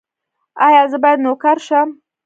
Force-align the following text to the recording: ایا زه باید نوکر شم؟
ایا 0.65 0.81
زه 0.91 0.97
باید 1.03 1.19
نوکر 1.25 1.57
شم؟ 1.67 1.89